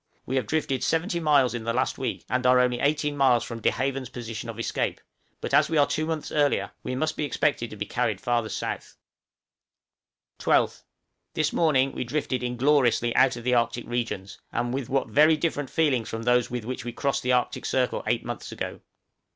[0.25, 3.61] We have drifted 70 miles in the last week, and are only 18 miles from
[3.61, 4.99] De Haven's position of escape;
[5.41, 8.95] but as we are two months earlier, we must expect to be carried farther south.
[10.39, 10.81] 12th.
[11.35, 15.69] This morning we drifted ingloriously out of the Arctic regions, and with what very different
[15.69, 18.79] feelings from those with which we crossed the Arctic circle eight months ago!